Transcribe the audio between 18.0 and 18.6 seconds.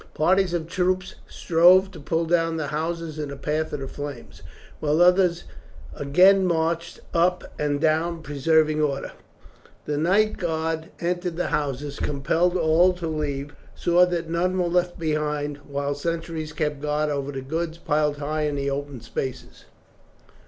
high in